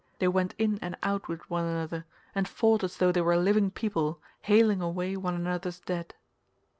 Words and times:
They 0.17 0.27
went 0.27 0.55
in 0.57 0.79
and 0.81 0.97
out 1.03 1.27
with 1.27 1.47
one 1.47 1.63
another 1.63 2.05
and 2.33 2.47
fought 2.47 2.83
as 2.83 2.97
though 2.97 3.11
they 3.11 3.21
were 3.21 3.37
living 3.37 3.69
people 3.69 4.19
haling 4.41 4.81
away 4.81 5.15
one 5.15 5.35
another's 5.35 5.79
dead. 5.79 6.15